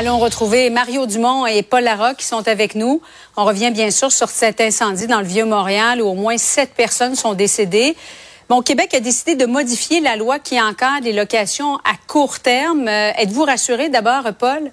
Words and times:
Allons 0.00 0.18
retrouver 0.18 0.70
Mario 0.70 1.04
Dumont 1.04 1.44
et 1.44 1.62
Paul 1.62 1.84
Larocque 1.84 2.16
qui 2.16 2.24
sont 2.24 2.48
avec 2.48 2.74
nous. 2.74 3.02
On 3.36 3.44
revient 3.44 3.70
bien 3.70 3.90
sûr 3.90 4.10
sur 4.10 4.30
cet 4.30 4.62
incendie 4.62 5.06
dans 5.06 5.20
le 5.20 5.26
Vieux-Montréal 5.26 6.00
où 6.00 6.06
au 6.06 6.14
moins 6.14 6.38
sept 6.38 6.72
personnes 6.72 7.16
sont 7.16 7.34
décédées. 7.34 7.94
Bon, 8.48 8.62
Québec 8.62 8.94
a 8.94 9.00
décidé 9.00 9.34
de 9.34 9.44
modifier 9.44 10.00
la 10.00 10.16
loi 10.16 10.38
qui 10.38 10.58
encadre 10.58 11.04
les 11.04 11.12
locations 11.12 11.76
à 11.84 11.92
court 12.06 12.40
terme. 12.40 12.88
Euh, 12.88 13.12
Êtes-vous 13.18 13.44
rassuré 13.44 13.90
d'abord, 13.90 14.22
Paul? 14.38 14.72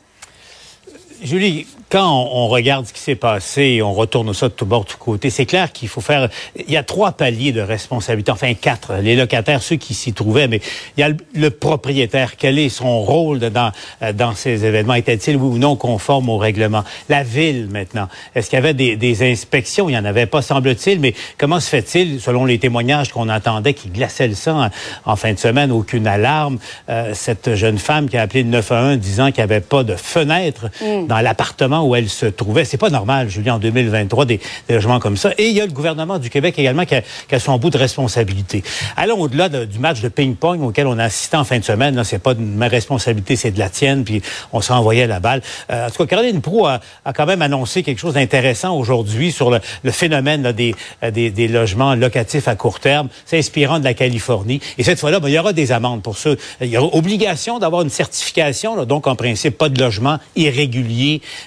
Julie, 1.21 1.65
quand 1.89 2.29
on, 2.31 2.47
regarde 2.47 2.85
ce 2.85 2.93
qui 2.93 2.99
s'est 2.99 3.15
passé, 3.15 3.81
on 3.81 3.93
retourne 3.93 4.33
ça 4.33 4.49
de 4.49 4.53
tout 4.53 4.65
bord, 4.65 4.83
de 4.83 4.89
tout 4.89 4.97
côté, 4.97 5.29
c'est 5.29 5.45
clair 5.45 5.71
qu'il 5.71 5.87
faut 5.87 6.01
faire... 6.01 6.29
Il 6.55 6.69
y 6.69 6.77
a 6.77 6.83
trois 6.83 7.13
paliers 7.13 7.53
de 7.53 7.61
responsabilité, 7.61 8.31
enfin 8.31 8.53
quatre. 8.53 8.95
Les 9.01 9.15
locataires, 9.15 9.63
ceux 9.63 9.77
qui 9.77 9.93
s'y 9.93 10.13
trouvaient, 10.13 10.47
mais 10.47 10.59
il 10.97 11.01
y 11.01 11.03
a 11.03 11.09
le, 11.33 11.49
propriétaire. 11.49 12.35
Quel 12.38 12.59
est 12.59 12.69
son 12.69 13.01
rôle 13.01 13.39
dans, 13.39 13.71
dans 14.13 14.35
ces 14.35 14.65
événements? 14.65 14.95
Était-il 14.95 15.38
ou 15.38 15.57
non 15.57 15.75
conforme 15.75 16.29
au 16.29 16.38
règlement? 16.38 16.83
La 17.09 17.23
ville, 17.23 17.67
maintenant. 17.71 18.09
Est-ce 18.35 18.49
qu'il 18.49 18.57
y 18.57 18.61
avait 18.61 18.73
des, 18.73 19.31
inspections? 19.31 19.88
Il 19.88 19.93
n'y 19.93 19.97
en 19.97 20.05
avait 20.05 20.25
pas, 20.25 20.41
semble-t-il, 20.41 20.99
mais 20.99 21.13
comment 21.38 21.59
se 21.59 21.69
fait-il, 21.69 22.19
selon 22.19 22.45
les 22.45 22.59
témoignages 22.59 23.11
qu'on 23.11 23.29
entendait, 23.29 23.73
qui 23.73 23.89
glaçaient 23.89 24.27
le 24.27 24.35
sang 24.35 24.69
en, 25.05 25.15
fin 25.15 25.33
de 25.33 25.39
semaine, 25.39 25.71
aucune 25.71 26.05
alarme? 26.05 26.59
Euh, 26.89 27.13
cette 27.13 27.55
jeune 27.55 27.77
femme 27.77 28.09
qui 28.09 28.17
a 28.17 28.23
appelé 28.23 28.43
le 28.43 28.49
911 28.49 28.97
disant 28.99 29.25
qu'il 29.27 29.38
n'y 29.38 29.51
avait 29.51 29.61
pas 29.61 29.83
de 29.83 29.95
fenêtre 29.95 30.67
mm. 30.81 31.06
Dans 31.08 31.19
l'appartement 31.19 31.88
où 31.88 31.95
elle 31.95 32.09
se 32.09 32.25
trouvait. 32.25 32.66
C'est 32.66 32.77
pas 32.77 32.89
normal, 32.89 33.30
Julien, 33.30 33.55
en 33.55 33.59
2023, 33.59 34.25
des, 34.25 34.39
logements 34.69 35.00
comme 35.00 35.17
ça. 35.17 35.31
Et 35.38 35.50
il 35.50 35.55
y 35.55 35.61
a 35.61 35.66
le 35.66 35.72
gouvernement 35.72 36.19
du 36.19 36.30
Québec 36.30 36.55
également 36.58 36.86
qui 36.86 36.95
a, 36.95 37.39
son 37.39 37.58
bout 37.58 37.69
de 37.69 37.77
responsabilité. 37.77 38.63
Allons 38.95 39.19
au-delà 39.19 39.50
du 39.50 39.80
match 39.80 40.02
de 40.02 40.09
ping-pong 40.09 40.61
auquel 40.61 40.88
on 40.88 40.97
a 40.97 41.05
assisté 41.05 41.38
en 41.38 41.44
fin 41.44 41.59
de 41.59 41.63
semaine. 41.63 41.95
Là, 41.95 42.03
c'est 42.03 42.19
pas 42.19 42.33
de 42.33 42.41
ma 42.41 42.67
responsabilité, 42.67 43.35
c'est 43.35 43.52
de 43.52 43.59
la 43.59 43.69
tienne. 43.69 44.03
Puis 44.03 44.22
on 44.52 44.61
s'est 44.61 44.73
envoyé 44.73 45.08
la 45.08 45.19
balle. 45.19 45.41
Euh, 45.72 45.88
en 45.88 45.89
tout 45.89 45.97
cas, 45.97 46.05
Caroline 46.05 46.41
Proux 46.41 46.66
a, 46.66 46.80
quand 47.13 47.25
même 47.25 47.41
annoncé 47.41 47.83
quelque 47.83 48.00
chose 48.00 48.16
d'intéressant 48.16 48.78
aujourd'hui 48.78 49.31
sur 49.31 49.50
le, 49.50 49.59
phénomène 49.91 50.52
des, 50.52 50.75
des, 51.11 51.47
logements 51.47 51.95
locatifs 51.95 52.47
à 52.47 52.55
court 52.55 52.80
terme, 52.80 53.08
s'inspirant 53.25 53.80
de 53.80 53.85
la 53.85 53.94
Californie. 53.94 54.59
Et 54.78 54.83
cette 54.83 55.00
fois-là, 55.00 55.19
ben, 55.19 55.30
il 55.30 55.33
y 55.33 55.39
aura 55.39 55.53
des 55.53 55.72
amendes 55.72 56.03
pour 56.03 56.18
ça. 56.18 56.31
Il 56.62 56.68
y 56.68 56.78
aura 56.78 56.95
obligation 56.95 57.59
d'avoir 57.59 57.81
une 57.81 57.89
certification, 57.89 58.85
donc 58.85 59.07
en 59.07 59.16
principe 59.16 59.57
pas 59.57 59.69
de 59.69 59.79
logement 59.79 60.19
irrégulier. 60.35 60.97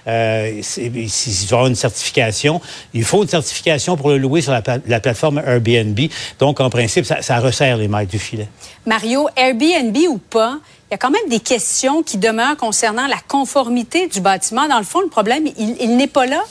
Euh, 0.06 0.62
euh, 0.78 1.66
une 1.66 1.75
certification, 1.75 2.61
il 2.94 3.05
faut 3.05 3.22
une 3.22 3.28
certification 3.28 3.97
pour 3.97 4.11
le 4.11 4.19
louer 4.19 4.41
sur 4.41 4.53
la, 4.53 4.62
plateforme 5.00 5.38
Airbnb. 5.38 5.99
Donc, 6.38 6.61
en 6.61 6.71
principe, 6.71 7.05
ça, 7.05 7.38
resserre 7.41 7.77
les 7.77 7.89
mailles 7.89 8.06
du 8.06 8.19
filet. 8.19 8.49
Mario, 8.87 9.28
Airbnb 9.37 9.97
ou 10.09 10.19
pas, 10.19 10.59
il 10.91 10.93
y 10.93 10.94
a 10.94 10.99
quand 10.99 11.10
même 11.10 11.28
des 11.28 11.41
questions 11.41 12.03
qui 12.03 12.19
demeurent 12.19 12.56
concernant 12.56 13.06
la 13.06 13.19
conformité 13.28 14.09
du 14.09 14.21
bâtiment. 14.21 14.66
Dans 14.69 14.78
le 14.78 14.84
fond, 14.84 15.00
le 15.00 15.09
problème, 15.09 15.44
il, 15.56 15.97
n'est 15.97 16.06
pas 16.06 16.27
là. 16.27 16.43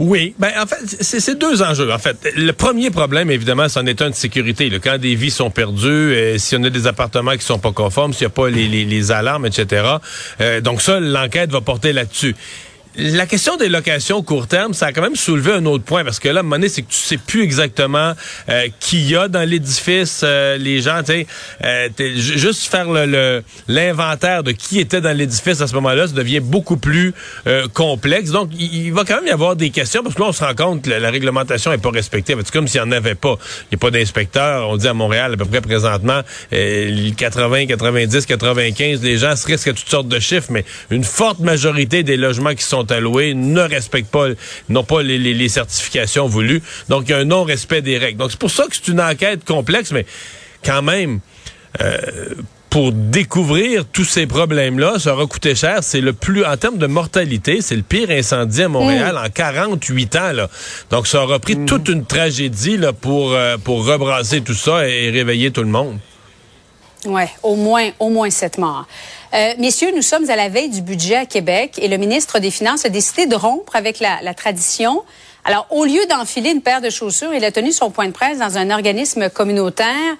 Oui, 0.00 0.34
ben 0.38 0.50
en 0.58 0.66
fait, 0.66 0.78
c'est 1.02 1.38
deux 1.38 1.60
enjeux. 1.62 1.92
En 1.92 1.98
fait, 1.98 2.16
le 2.34 2.52
premier 2.52 2.90
problème, 2.90 3.30
évidemment, 3.30 3.68
c'en 3.68 3.84
est 3.84 4.00
un 4.00 4.08
de 4.08 4.14
sécurité. 4.14 4.70
Quand 4.82 4.96
des 4.96 5.14
vies 5.14 5.30
sont 5.30 5.50
perdues, 5.50 5.86
euh, 5.86 6.38
si 6.38 6.56
on 6.56 6.64
a 6.64 6.70
des 6.70 6.86
appartements 6.86 7.36
qui 7.36 7.44
sont 7.44 7.58
pas 7.58 7.72
conformes, 7.72 8.14
s'il 8.14 8.26
n'y 8.26 8.32
a 8.32 8.34
pas 8.34 8.48
les, 8.48 9.12
alarmes, 9.12 9.44
etc. 9.44 9.96
Euh, 10.40 10.62
donc 10.62 10.80
ça, 10.80 11.00
l'enquête 11.00 11.50
va 11.50 11.60
porter 11.60 11.92
là-dessus. 11.92 12.34
La 12.96 13.26
question 13.26 13.56
des 13.56 13.68
locations 13.68 14.20
court 14.20 14.48
terme, 14.48 14.74
ça 14.74 14.86
a 14.86 14.92
quand 14.92 15.02
même 15.02 15.14
soulevé 15.14 15.52
un 15.52 15.64
autre 15.64 15.84
point 15.84 16.04
parce 16.04 16.18
que 16.18 16.28
là, 16.28 16.40
à 16.40 16.68
c'est 16.68 16.82
que 16.82 16.90
tu 16.90 16.98
sais 16.98 17.18
plus 17.18 17.42
exactement 17.42 18.14
euh, 18.48 18.66
qui 18.80 19.00
y 19.02 19.14
a 19.14 19.28
dans 19.28 19.48
l'édifice, 19.48 20.22
euh, 20.24 20.56
les 20.56 20.80
gens, 20.80 21.00
tu 21.04 21.12
sais, 21.12 21.26
euh, 21.64 21.88
juste 22.16 22.68
faire 22.68 22.90
le 22.90 23.44
l'inventaire 23.68 24.42
de 24.42 24.50
qui 24.50 24.80
était 24.80 25.00
dans 25.00 25.16
l'édifice 25.16 25.60
à 25.60 25.68
ce 25.68 25.74
moment-là, 25.74 26.08
ça 26.08 26.14
devient 26.14 26.40
beaucoup 26.40 26.76
plus 26.76 27.14
euh, 27.46 27.68
complexe. 27.68 28.30
Donc, 28.30 28.50
il, 28.58 28.92
va 28.92 29.04
quand 29.04 29.16
même 29.16 29.26
y 29.26 29.30
avoir 29.30 29.54
des 29.54 29.70
questions 29.70 30.02
parce 30.02 30.16
que 30.16 30.20
là, 30.20 30.28
on 30.28 30.32
se 30.32 30.42
rend 30.42 30.54
compte 30.56 30.82
que 30.82 30.90
la, 30.90 31.10
réglementation 31.10 31.72
est 31.72 31.78
pas 31.78 31.90
respectée. 31.90 32.34
C'est 32.36 32.50
comme 32.50 32.66
s'il 32.66 32.82
n'y 32.82 32.88
en 32.88 32.92
avait 32.92 33.14
pas. 33.14 33.36
Il 33.70 33.76
n'y 33.76 33.76
a 33.76 33.78
pas 33.78 33.92
d'inspecteur. 33.92 34.68
On 34.68 34.76
dit 34.76 34.88
à 34.88 34.94
Montréal 34.94 35.34
à 35.34 35.36
peu 35.36 35.44
près 35.44 35.60
présentement, 35.60 36.22
80, 36.50 37.66
90, 37.66 38.26
95, 38.26 39.02
les 39.02 39.16
gens 39.16 39.36
se 39.36 39.46
risquent 39.46 39.68
à 39.68 39.72
toutes 39.74 39.88
sortes 39.88 40.08
de 40.08 40.18
chiffres, 40.18 40.48
mais 40.50 40.64
une 40.90 41.04
forte 41.04 41.38
majorité 41.38 42.02
des 42.02 42.16
logements 42.16 42.54
qui 42.54 42.64
sont 42.64 42.79
alloués 42.84 43.34
ne 43.34 43.60
respectent 43.60 44.10
pas, 44.10 44.28
n'ont 44.68 44.84
pas 44.84 45.02
les, 45.02 45.48
certifications 45.48 46.26
voulues. 46.26 46.62
Donc, 46.88 47.04
il 47.06 47.10
y 47.10 47.14
a 47.14 47.18
un 47.18 47.24
non-respect 47.24 47.82
des 47.82 47.98
règles. 47.98 48.18
Donc, 48.18 48.30
c'est 48.30 48.40
pour 48.40 48.50
ça 48.50 48.66
que 48.66 48.76
c'est 48.76 48.88
une 48.88 49.00
enquête 49.00 49.44
complexe, 49.44 49.92
mais 49.92 50.06
quand 50.64 50.82
même, 50.82 51.20
euh, 51.80 51.98
pour 52.70 52.92
découvrir 52.92 53.84
tous 53.84 54.04
ces 54.04 54.26
problèmes-là, 54.28 55.00
ça 55.00 55.14
aura 55.14 55.26
coûté 55.26 55.56
cher. 55.56 55.78
C'est 55.82 56.00
le 56.00 56.12
plus, 56.12 56.44
en 56.44 56.56
termes 56.56 56.78
de 56.78 56.86
mortalité, 56.86 57.60
c'est 57.62 57.74
le 57.74 57.82
pire 57.82 58.10
incendie 58.10 58.62
à 58.62 58.68
Montréal 58.68 59.16
mm. 59.16 59.26
en 59.26 59.28
48 59.28 60.16
ans. 60.16 60.32
Là. 60.32 60.48
Donc, 60.90 61.08
ça 61.08 61.24
aura 61.24 61.40
pris 61.40 61.56
mm. 61.56 61.66
toute 61.66 61.88
une 61.88 62.04
tragédie 62.04 62.76
là, 62.76 62.92
pour, 62.92 63.32
euh, 63.32 63.56
pour 63.58 63.84
rebrasser 63.84 64.40
tout 64.40 64.54
ça 64.54 64.88
et 64.88 65.10
réveiller 65.10 65.50
tout 65.50 65.62
le 65.62 65.68
monde. 65.68 65.98
Oui, 67.06 67.22
au 67.42 67.56
moins, 67.56 67.90
au 67.98 68.08
moins 68.08 68.30
sept 68.30 68.58
morts. 68.58 68.86
Euh, 69.32 69.54
messieurs, 69.58 69.92
nous 69.94 70.02
sommes 70.02 70.28
à 70.28 70.34
la 70.34 70.48
veille 70.48 70.70
du 70.70 70.82
budget 70.82 71.14
à 71.14 71.26
Québec 71.26 71.78
et 71.80 71.86
le 71.86 71.98
ministre 71.98 72.40
des 72.40 72.50
Finances 72.50 72.84
a 72.84 72.88
décidé 72.88 73.26
de 73.26 73.36
rompre 73.36 73.76
avec 73.76 74.00
la, 74.00 74.20
la 74.22 74.34
tradition. 74.34 75.04
Alors, 75.44 75.68
au 75.70 75.84
lieu 75.84 76.00
d'enfiler 76.10 76.50
une 76.50 76.62
paire 76.62 76.80
de 76.80 76.90
chaussures, 76.90 77.32
il 77.32 77.44
a 77.44 77.52
tenu 77.52 77.70
son 77.70 77.90
point 77.90 78.06
de 78.06 78.12
presse 78.12 78.38
dans 78.38 78.58
un 78.58 78.70
organisme 78.70 79.30
communautaire. 79.30 80.16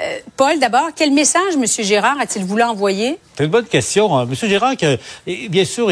Euh, 0.00 0.18
Paul, 0.36 0.58
d'abord, 0.58 0.88
quel 0.96 1.12
message 1.12 1.54
M. 1.54 1.64
Gérard 1.66 2.16
a-t-il 2.20 2.44
voulu 2.44 2.62
envoyer? 2.62 3.18
C'est 3.36 3.44
une 3.44 3.50
bonne 3.50 3.66
question. 3.66 4.16
Hein. 4.16 4.26
M. 4.28 4.48
Gérard, 4.48 4.76
que, 4.76 4.98
bien 5.48 5.64
sûr, 5.64 5.90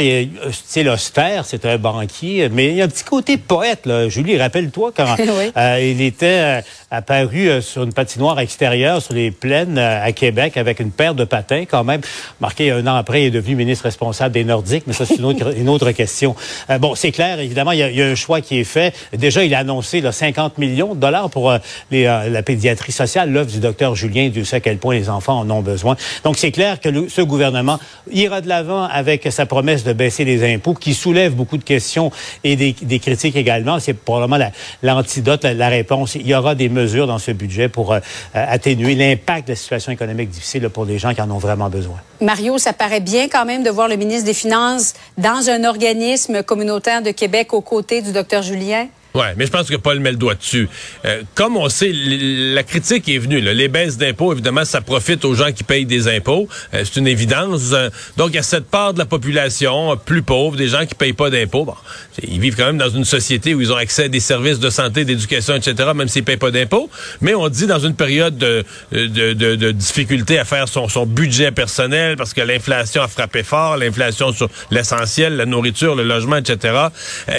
c'est 0.51 0.83
l'austère, 0.83 1.45
c'est 1.45 1.67
un 1.67 1.77
banquier, 1.77 2.49
mais 2.49 2.69
il 2.69 2.77
y 2.77 2.83
a 2.83 2.85
un 2.85 2.89
petit 2.89 3.05
côté 3.05 3.37
poète. 3.37 3.85
Là. 3.85 4.09
Julie, 4.09 4.39
rappelle-toi 4.39 4.93
quand 4.97 5.17
euh, 5.57 5.79
il 5.81 6.01
était 6.01 6.27
euh, 6.27 6.61
apparu 6.91 7.61
sur 7.61 7.83
une 7.83 7.93
patinoire 7.93 8.41
extérieure 8.41 9.03
sur 9.03 9.13
les 9.13 9.31
plaines 9.31 9.79
à 9.79 10.11
Québec 10.13 10.57
avec 10.57 10.81
une 10.81 10.91
paire 10.91 11.15
de 11.15 11.25
patins 11.25 11.65
quand 11.71 11.85
même. 11.85 12.01
Marqué 12.41 12.71
un 12.71 12.87
an 12.87 12.95
après, 12.95 13.25
il 13.25 13.27
est 13.27 13.31
devenu 13.31 13.57
ministre 13.57 13.85
responsable 13.85 14.33
des 14.33 14.45
Nordiques, 14.45 14.85
mais 14.87 14.95
ça, 14.95 15.05
c'est 15.05 15.17
une 15.17 15.25
autre, 15.27 15.55
une 15.57 15.69
autre 15.69 15.91
question. 15.91 16.35
bon, 16.81 16.95
c'est 16.95 17.13
clair, 17.13 17.41
évidemment, 17.41 17.73
il 17.73 17.79
y, 17.79 17.83
a, 17.83 17.91
il 17.91 17.97
y, 17.97 18.03
a, 18.03 18.07
un 18.07 18.15
choix 18.15 18.41
qui 18.41 18.59
est 18.59 18.65
fait. 18.65 18.95
Déjà, 19.13 19.45
il 19.45 19.55
a 19.55 19.59
annoncé 19.59 20.01
là, 20.01 20.13
50 20.13 20.57
millions 20.57 20.95
de 20.95 21.01
dollars 21.01 21.29
pour 21.29 21.53
les, 21.91 22.05
la 22.05 22.43
pédiatrie 22.43 22.93
sociale, 22.93 23.31
l'œuvre 23.31 23.51
du 23.51 23.61
docteur 23.61 23.98
Julien, 23.99 24.29
Dieu 24.29 24.45
sait 24.45 24.57
à 24.57 24.61
quel 24.61 24.79
point 24.79 24.95
les 24.95 25.09
enfants 25.09 25.39
en 25.39 25.51
ont 25.51 25.63
besoin. 25.63 25.97
Donc, 26.25 26.39
c'est 26.39 26.53
clair 26.53 26.81
que 26.81 27.09
ce 27.09 27.23
gouvernement 27.23 27.79
ira 28.11 28.41
de 28.41 28.49
l'avant 28.49 28.85
avec 28.85 29.29
sa 29.31 29.47
promesse 29.47 29.85
de 29.85 29.93
baisser 29.93 30.25
les 30.25 30.55
impôts, 30.55 30.75
qui 30.75 30.95
soulève 30.95 31.35
beaucoup 31.35 31.59
de 31.59 31.65
questions 31.65 32.11
et 32.45 32.57
des, 32.57 32.99
critiques 32.99 33.37
également. 33.37 33.79
C'est 33.81 33.95
probablement 33.95 34.51
l'antidote, 34.83 35.45
la, 35.45 35.69
réponse. 35.69 36.15
Il 36.15 36.27
y 36.27 36.35
aura 36.35 36.55
des 36.55 36.69
mesures 36.69 37.07
dans 37.07 37.19
ce 37.19 37.31
budget 37.31 37.69
pour 37.69 37.93
euh, 37.93 38.01
atténuer 38.35 38.95
l'impact 38.95 39.49
de 39.49 39.53
la 39.53 39.57
situation 39.57 39.93
économique 39.93 40.31
difficile 40.31 40.69
pour 40.69 40.85
les 40.85 40.99
gens 40.99 41.15
qui 41.15 41.21
en 41.21 41.31
ont 41.31 41.39
vraiment 41.39 41.69
besoin. 41.69 41.97
Mario, 42.21 42.59
ça 42.59 42.73
paraît 42.73 43.01
bien 43.01 43.29
quand 43.29 43.45
même 43.45 43.63
de 43.63 43.71
voir 43.71 43.89
le 43.89 43.97
ministre 43.97 44.25
des 44.25 44.35
Finances 44.35 44.95
dans 45.19 45.51
un 45.51 45.65
organisme 45.65 46.43
communautaire 46.43 47.03
de 47.03 47.11
Québec 47.11 47.53
aux 47.53 47.61
côtés 47.61 48.03
du 48.03 48.13
docteur 48.13 48.43
Julien? 48.43 48.87
Ouais, 49.19 49.35
mais 49.37 49.47
je 49.47 49.51
pense 49.51 49.69
que 49.69 49.75
Paul 49.75 49.99
met 49.99 50.13
le 50.13 50.17
doigt 50.17 50.37
dessus. 50.37 50.69
Euh, 51.05 51.23
comme 51.35 51.57
on 51.57 51.69
sait, 51.69 51.91
la 51.93 52.63
critique 52.63 53.09
est 53.09 53.19
venue. 53.19 53.41
Là. 53.41 53.53
Les 53.53 53.67
baisses 53.67 53.99
d'impôts, 53.99 54.33
évidemment, 54.33 54.65
ça 54.65 54.81
profite 54.81 55.25
aux 55.25 55.35
gens 55.35 55.51
qui 55.51 55.65
payent 55.65 55.87
des 55.87 56.07
impôts. 56.07 56.49
Euh, 56.73 56.85
c'est 56.85 57.01
une 57.01 57.09
évidence. 57.09 57.73
Euh, 57.73 57.91
donc, 58.17 58.29
il 58.29 58.37
y 58.37 58.39
a 58.39 58.45
cette 58.45 58.67
part 58.67 58.95
de 58.95 59.01
la 59.01 59.07
population 59.07 59.97
plus 59.97 60.23
pauvre, 60.23 60.57
des 60.57 60.69
gens 60.69 60.87
qui 60.87 60.95
payent 60.95 61.15
pas 61.15 61.31
d'impôts. 61.31 61.65
Bon, 61.65 61.75
ils 62.23 62.39
vivent 62.39 62.55
quand 62.55 62.67
même 62.67 62.79
dans 62.79 62.91
une 62.91 63.05
société 63.05 63.55
où 63.55 63.61
ils 63.61 63.73
ont 63.73 63.77
accès 63.77 64.05
à 64.05 64.09
des 64.09 64.21
services 64.21 64.61
de 64.61 64.71
santé, 64.71 65.05
d'éducation, 65.05 65.57
etc., 65.57 65.91
même 65.97 66.07
s'ils 66.07 66.23
payent 66.23 66.37
pas 66.37 66.53
d'impôts. 66.53 66.89
Mais 67.21 67.35
on 67.35 67.49
dit 67.49 67.67
dans 67.67 67.81
une 67.81 67.95
période 67.95 68.39
de, 68.39 68.65
de, 68.93 69.33
de, 69.33 69.57
de 69.57 69.71
difficulté 69.73 70.39
à 70.39 70.45
faire 70.45 70.69
son, 70.69 70.89
son 70.89 71.07
budget 71.07 71.51
personnel 71.51 72.17
parce 72.17 72.35
que 72.35 72.41
l'inflation 72.41 73.03
a 73.03 73.09
frappé 73.09 73.43
fort, 73.43 73.79
l'inflation 73.79 74.33
sur 74.33 74.49
l'essentiel, 74.71 75.37
la 75.37 75.47
nourriture, 75.47 75.97
le 75.97 76.05
logement, 76.05 76.37
etc. 76.37 76.75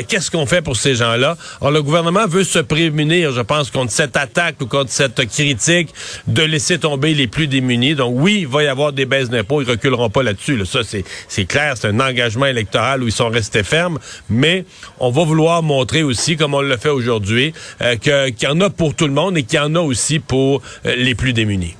Qu'est-ce 0.09 0.29
qu'on 0.29 0.45
fait 0.45 0.61
pour 0.61 0.75
ces 0.75 0.95
gens-là? 0.95 1.37
Le 1.71 1.83
gouvernement 1.83 2.25
veut 2.27 2.43
se 2.43 2.59
prémunir, 2.59 3.31
je 3.31 3.41
pense, 3.41 3.69
contre 3.69 3.91
cette 3.91 4.17
attaque 4.17 4.55
ou 4.61 4.65
contre 4.65 4.91
cette 4.91 5.25
critique 5.27 5.93
de 6.27 6.41
laisser 6.41 6.79
tomber 6.79 7.13
les 7.13 7.27
plus 7.27 7.47
démunis. 7.47 7.95
Donc, 7.95 8.15
oui, 8.17 8.39
il 8.41 8.47
va 8.47 8.63
y 8.63 8.67
avoir 8.67 8.91
des 8.91 9.05
baisses 9.05 9.29
d'impôts. 9.29 9.61
Ils 9.61 9.69
reculeront 9.69 10.09
pas 10.09 10.23
là-dessus. 10.23 10.65
Ça, 10.65 10.79
c'est 10.83 11.45
clair. 11.45 11.75
C'est 11.77 11.87
un 11.87 11.99
engagement 11.99 12.47
électoral 12.47 13.03
où 13.03 13.07
ils 13.07 13.11
sont 13.11 13.29
restés 13.29 13.63
fermes. 13.63 13.99
Mais 14.29 14.65
on 14.99 15.11
va 15.11 15.23
vouloir 15.23 15.61
montrer 15.61 16.01
aussi, 16.01 16.37
comme 16.37 16.53
on 16.53 16.61
le 16.61 16.77
fait 16.77 16.89
aujourd'hui, 16.89 17.53
euh, 17.81 17.95
qu'il 17.97 18.47
y 18.47 18.47
en 18.47 18.61
a 18.61 18.69
pour 18.69 18.95
tout 18.95 19.07
le 19.07 19.13
monde 19.13 19.37
et 19.37 19.43
qu'il 19.43 19.57
y 19.57 19.61
en 19.61 19.75
a 19.75 19.79
aussi 19.79 20.19
pour 20.19 20.61
euh, 20.85 20.95
les 20.95 21.15
plus 21.15 21.33
démunis 21.33 21.75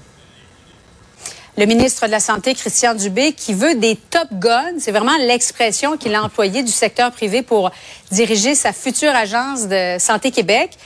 le 1.60 1.66
ministre 1.66 2.06
de 2.08 2.12
la 2.12 2.22
Santé, 2.22 2.56
Christian 2.56 2.96
Dubé, 2.96 3.34
qui 3.34 3.54
veut 3.54 3.76
des 3.76 3.98
top 3.98 4.30
guns. 4.32 4.80
C'est 4.80 4.92
vraiment 4.92 5.18
l'expression 5.18 5.98
qu'il 5.98 6.16
a 6.16 6.24
employée 6.24 6.64
du 6.64 6.72
secteur 6.72 7.12
privé 7.12 7.42
pour 7.42 7.70
diriger 8.12 8.56
sa 8.56 8.72
future 8.72 9.14
agence 9.14 9.68
de 9.68 9.98
Santé 10.00 10.32
Québec. 10.32 10.78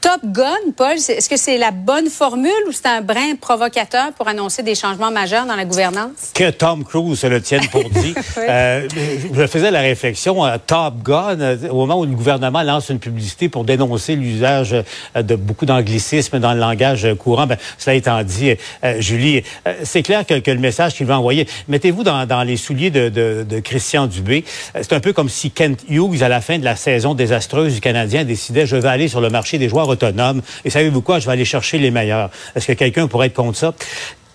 Top 0.00 0.22
Gun, 0.24 0.72
Paul, 0.76 0.96
est-ce 0.96 1.28
que 1.28 1.36
c'est 1.36 1.58
la 1.58 1.72
bonne 1.72 2.08
formule 2.08 2.50
ou 2.66 2.72
c'est 2.72 2.86
un 2.86 3.02
brin 3.02 3.34
provocateur 3.38 4.12
pour 4.16 4.28
annoncer 4.28 4.62
des 4.62 4.74
changements 4.74 5.10
majeurs 5.10 5.44
dans 5.44 5.56
la 5.56 5.66
gouvernance? 5.66 6.30
Que 6.32 6.48
Tom 6.48 6.84
Cruise 6.84 7.18
se 7.18 7.26
le 7.26 7.42
tienne 7.42 7.66
pour 7.70 7.84
dit. 7.90 8.14
euh, 8.38 8.88
je 9.30 9.46
faisais 9.46 9.70
la 9.70 9.80
réflexion, 9.80 10.42
Top 10.66 11.02
Gun, 11.02 11.40
euh, 11.40 11.68
au 11.68 11.74
moment 11.74 11.98
où 12.00 12.06
le 12.06 12.12
gouvernement 12.12 12.62
lance 12.62 12.88
une 12.88 12.98
publicité 12.98 13.50
pour 13.50 13.64
dénoncer 13.64 14.16
l'usage 14.16 14.72
euh, 14.72 15.22
de 15.22 15.36
beaucoup 15.36 15.66
d'anglicismes 15.66 16.38
dans 16.38 16.54
le 16.54 16.60
langage 16.60 17.06
courant, 17.18 17.46
ben, 17.46 17.58
cela 17.76 17.94
étant 17.94 18.22
dit, 18.22 18.54
Julie, 18.98 19.42
c'est 19.82 20.02
clair 20.02 20.24
que, 20.24 20.38
que, 20.38 20.50
le 20.50 20.60
message 20.60 20.94
qu'il 20.94 21.06
va 21.06 21.18
envoyer, 21.18 21.46
mettez-vous 21.68 22.04
dans, 22.04 22.24
dans, 22.24 22.42
les 22.42 22.56
souliers 22.56 22.90
de, 22.90 23.10
de, 23.10 23.44
de 23.46 23.60
Christian 23.60 24.06
Dubé. 24.06 24.44
C'est 24.74 24.94
un 24.94 25.00
peu 25.00 25.12
comme 25.12 25.28
si 25.28 25.50
Kent 25.50 25.84
Hughes, 25.88 26.22
à 26.22 26.28
la 26.28 26.40
fin 26.40 26.58
de 26.58 26.64
la 26.64 26.76
saison 26.76 27.12
désastreuse 27.14 27.74
du 27.74 27.80
Canadien, 27.80 28.24
décidait, 28.24 28.64
je 28.64 28.76
vais 28.76 28.88
aller 28.88 29.08
sur 29.08 29.20
le 29.20 29.28
marché 29.28 29.58
des 29.58 29.68
joueurs 29.68 29.89
autonome. 29.90 30.42
Et 30.64 30.70
savez-vous 30.70 31.02
quoi? 31.02 31.18
Je 31.18 31.26
vais 31.26 31.32
aller 31.32 31.44
chercher 31.44 31.78
les 31.78 31.90
meilleurs. 31.90 32.30
Est-ce 32.54 32.66
que 32.66 32.72
quelqu'un 32.72 33.06
pourrait 33.08 33.28
être 33.28 33.34
contre 33.34 33.58
ça? 33.58 33.74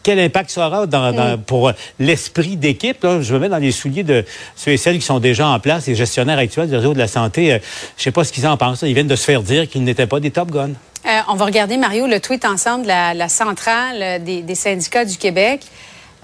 quel 0.06 0.20
impact 0.20 0.52
ça 0.52 0.68
aura 0.68 0.86
dans, 0.86 1.42
pour 1.42 1.72
l'esprit 1.98 2.58
d'équipe. 2.58 3.06
Je 3.22 3.34
me 3.34 3.40
mets 3.40 3.50
dans 3.50 3.58
les 3.58 3.72
souliers 3.72 4.04
de 4.04 4.24
ceux 4.56 4.72
et 4.72 4.78
celles 4.78 5.00
qui 5.00 5.06
sont 5.06 5.20
déjà 5.20 5.48
en 5.48 5.60
place, 5.60 5.88
les 5.88 5.96
gestionnaires 5.96 6.38
actuels 6.38 6.70
du 6.70 6.76
réseau 6.76 6.94
de 6.94 7.00
la 7.00 7.08
santé. 7.08 7.54
Euh, 7.54 7.60
je 7.98 8.04
sais 8.04 8.12
pas 8.12 8.24
ce 8.24 8.32
qu'ils 8.32 8.46
en 8.46 8.56
pensent. 8.56 8.84
Ils 8.84 8.94
viennent 8.94 9.08
de 9.08 9.16
se 9.16 9.26
faire 9.26 9.42
dire 9.42 9.68
qu'ils 9.68 9.84
n'étaient 9.84 10.06
pas 10.06 10.20
des 10.20 10.30
top 10.30 10.52
guns. 10.52 10.74
Euh, 11.08 11.20
on 11.28 11.34
va 11.34 11.46
regarder, 11.46 11.78
Mario, 11.78 12.06
le 12.06 12.20
tweet 12.20 12.46
ensemble 12.46 12.84
de 12.84 12.88
la, 12.88 13.30
centrale 13.30 14.24
des, 14.24 14.56
syndicats 14.56 15.06
du 15.06 15.18
Québec. 15.18 15.62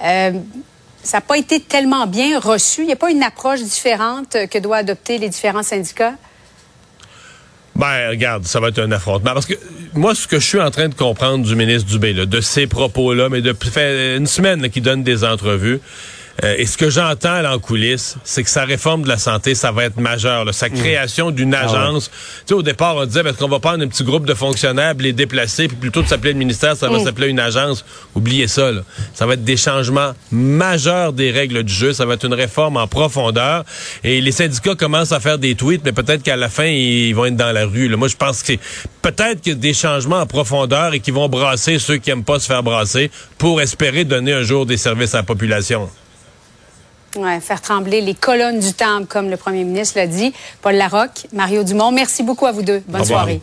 Euh, 0.03 0.33
ça 1.01 1.17
n'a 1.17 1.21
pas 1.21 1.39
été 1.39 1.59
tellement 1.59 2.05
bien 2.05 2.39
reçu. 2.39 2.81
Il 2.81 2.87
n'y 2.87 2.93
a 2.93 2.97
pas 2.97 3.09
une 3.09 3.23
approche 3.23 3.63
différente 3.63 4.37
que 4.47 4.59
doivent 4.59 4.81
adopter 4.81 5.17
les 5.17 5.29
différents 5.29 5.63
syndicats? 5.63 6.13
Ben, 7.81 8.09
regarde, 8.09 8.45
ça 8.45 8.59
va 8.59 8.67
être 8.67 8.77
un 8.77 8.91
affrontement. 8.91 9.33
Parce 9.33 9.47
que 9.47 9.55
moi, 9.95 10.13
ce 10.13 10.27
que 10.27 10.39
je 10.39 10.45
suis 10.45 10.59
en 10.59 10.69
train 10.69 10.87
de 10.87 10.93
comprendre 10.93 11.43
du 11.43 11.55
ministre 11.55 11.89
Dubé, 11.89 12.13
là, 12.13 12.27
de 12.27 12.39
ces 12.39 12.67
propos-là, 12.67 13.27
mais 13.27 13.41
de 13.41 13.53
faire 13.53 14.17
une 14.17 14.27
semaine 14.27 14.69
qu'il 14.69 14.83
donne 14.83 15.01
des 15.01 15.23
entrevues, 15.23 15.79
euh, 16.43 16.55
et 16.57 16.65
ce 16.65 16.77
que 16.77 16.89
j'entends 16.89 17.43
en 17.45 17.59
coulisses, 17.59 18.17
c'est 18.23 18.43
que 18.43 18.49
sa 18.49 18.65
réforme 18.65 19.03
de 19.03 19.07
la 19.07 19.17
santé, 19.17 19.55
ça 19.55 19.71
va 19.71 19.85
être 19.85 19.99
majeur. 19.99 20.53
Sa 20.53 20.69
mm. 20.69 20.73
création 20.73 21.31
d'une 21.31 21.53
ah 21.53 21.65
agence. 21.65 22.09
Tu 22.09 22.17
sais, 22.47 22.53
au 22.53 22.63
départ, 22.63 22.95
on 22.95 23.05
disait, 23.05 23.23
parce 23.23 23.37
qu'on 23.37 23.47
va 23.47 23.59
prendre 23.59 23.83
un 23.83 23.87
petit 23.87 24.03
groupe 24.03 24.25
de 24.25 24.33
fonctionnaires, 24.33 24.95
les 24.99 25.13
déplacer, 25.13 25.67
puis 25.67 25.77
plutôt 25.77 26.01
de 26.01 26.07
s'appeler 26.07 26.33
le 26.33 26.39
ministère, 26.39 26.75
ça 26.75 26.89
va 26.89 26.99
mm. 26.99 27.03
s'appeler 27.03 27.27
une 27.27 27.39
agence. 27.39 27.85
Oubliez 28.15 28.47
ça. 28.47 28.71
Là. 28.71 28.81
Ça 29.13 29.25
va 29.25 29.33
être 29.33 29.43
des 29.43 29.57
changements 29.57 30.13
majeurs 30.31 31.13
des 31.13 31.31
règles 31.31 31.63
du 31.63 31.73
jeu. 31.73 31.93
Ça 31.93 32.05
va 32.05 32.15
être 32.15 32.25
une 32.25 32.33
réforme 32.33 32.77
en 32.77 32.87
profondeur. 32.87 33.63
Et 34.03 34.21
les 34.21 34.31
syndicats 34.31 34.75
commencent 34.75 35.11
à 35.11 35.19
faire 35.19 35.37
des 35.37 35.55
tweets, 35.55 35.83
mais 35.85 35.91
peut-être 35.91 36.23
qu'à 36.23 36.35
la 36.37 36.49
fin, 36.49 36.65
ils 36.65 37.13
vont 37.13 37.25
être 37.25 37.35
dans 37.35 37.51
la 37.51 37.65
rue. 37.65 37.87
Là. 37.87 37.97
Moi, 37.97 38.07
je 38.07 38.15
pense 38.15 38.41
que 38.41 38.47
c'est 38.47 38.59
peut-être 39.01 39.41
qu'il 39.41 39.53
y 39.53 39.55
a 39.55 39.59
des 39.59 39.73
changements 39.73 40.19
en 40.19 40.25
profondeur 40.25 40.93
et 40.93 40.99
qui 40.99 41.11
vont 41.11 41.29
brasser 41.29 41.79
ceux 41.79 41.97
qui 41.97 42.09
aiment 42.09 42.23
pas 42.23 42.39
se 42.39 42.47
faire 42.47 42.63
brasser 42.63 43.11
pour 43.37 43.61
espérer 43.61 44.05
donner 44.05 44.33
un 44.33 44.43
jour 44.43 44.65
des 44.65 44.77
services 44.77 45.13
à 45.13 45.19
la 45.19 45.23
population. 45.23 45.89
Ouais, 47.15 47.39
faire 47.39 47.61
trembler 47.61 48.01
les 48.01 48.13
colonnes 48.13 48.59
du 48.59 48.73
temple, 48.73 49.05
comme 49.07 49.29
le 49.29 49.37
premier 49.37 49.63
ministre 49.63 49.97
l'a 49.97 50.07
dit. 50.07 50.33
Paul 50.61 50.75
Larocque, 50.75 51.27
Mario 51.33 51.63
Dumont, 51.63 51.91
merci 51.91 52.23
beaucoup 52.23 52.45
à 52.45 52.51
vous 52.51 52.61
deux. 52.61 52.81
Bonne 52.87 53.05
soirée. 53.05 53.41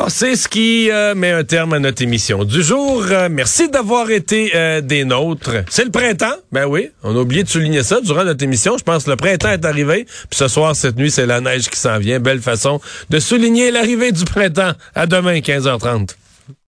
Ah, 0.00 0.06
c'est 0.06 0.36
ce 0.36 0.46
qui 0.46 0.92
euh, 0.92 1.16
met 1.16 1.32
un 1.32 1.42
terme 1.42 1.72
à 1.72 1.80
notre 1.80 2.02
émission 2.02 2.44
du 2.44 2.62
jour. 2.62 3.04
Euh, 3.10 3.28
merci 3.28 3.68
d'avoir 3.68 4.12
été 4.12 4.52
euh, 4.54 4.80
des 4.80 5.04
nôtres. 5.04 5.64
C'est 5.68 5.84
le 5.84 5.90
printemps? 5.90 6.36
Ben 6.52 6.66
oui, 6.66 6.90
on 7.02 7.16
a 7.16 7.18
oublié 7.18 7.42
de 7.42 7.48
souligner 7.48 7.82
ça 7.82 8.00
durant 8.00 8.22
notre 8.22 8.44
émission. 8.44 8.78
Je 8.78 8.84
pense 8.84 9.04
que 9.04 9.10
le 9.10 9.16
printemps 9.16 9.50
est 9.50 9.64
arrivé. 9.64 10.04
Puis 10.04 10.38
ce 10.38 10.46
soir, 10.46 10.76
cette 10.76 10.96
nuit, 10.96 11.10
c'est 11.10 11.26
la 11.26 11.40
neige 11.40 11.68
qui 11.68 11.76
s'en 11.76 11.98
vient. 11.98 12.20
Belle 12.20 12.40
façon 12.40 12.80
de 13.10 13.18
souligner 13.18 13.72
l'arrivée 13.72 14.12
du 14.12 14.24
printemps. 14.24 14.70
À 14.94 15.06
demain, 15.06 15.40
15h30. 15.40 16.10